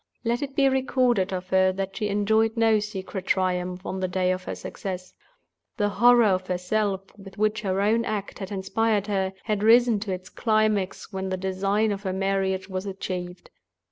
[0.25, 4.31] Let it be recorded of her that she enjoyed no secret triumph on the day
[4.31, 5.13] of her success.
[5.77, 10.11] The horror of herself with which her own act had inspired her, had risen to
[10.11, 13.51] its climax when the design of her marriage was achieved.